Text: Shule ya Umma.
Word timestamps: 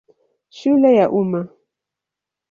Shule 0.57 0.91
ya 0.95 1.09
Umma. 1.19 1.41